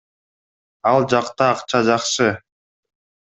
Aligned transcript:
Ал 0.91 1.05
жакта 1.13 1.51
акча 1.57 1.83
жакшы. 1.91 2.31